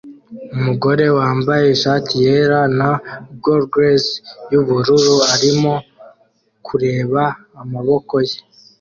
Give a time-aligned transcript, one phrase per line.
[0.55, 2.89] Umugore wambaye ishati yera na
[3.43, 4.05] gogles
[4.51, 5.73] yubururu arimo
[6.65, 7.23] kureba
[7.61, 8.37] amaboko ye